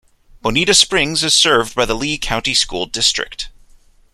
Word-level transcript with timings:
Bonita 0.41 0.73
Springs 0.73 1.23
is 1.23 1.35
served 1.37 1.75
by 1.75 1.85
the 1.85 1.93
Lee 1.93 2.17
County 2.17 2.55
School 2.55 2.87
District. 2.87 3.49